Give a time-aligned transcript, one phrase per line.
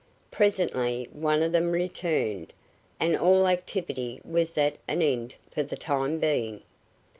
[0.31, 2.53] Presently one of them returned,
[2.99, 6.63] and all activity was at an end for the time being.